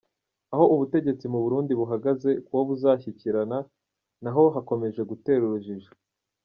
[0.53, 3.57] Aho ubutegetsi mu burundi buhagaze kuwo buzashyikirana
[4.23, 5.91] nabo hakomeje gutera urujijo.